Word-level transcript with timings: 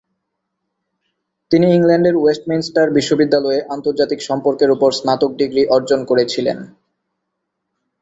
তিনি 1.51 1.67
ইংল্যান্ডের 1.71 2.15
ওয়েস্টমিনস্টার 2.17 2.87
বিশ্ববিদ্যালয়ে 2.91 3.59
আন্তর্জাতিক 3.75 4.19
সম্পর্কের 4.29 4.69
উপর 4.71 4.89
স্নাতক 4.91 5.31
ডিগ্রি 5.35 5.63
অর্জন 5.67 5.99
করেছিলেন। 6.05 6.57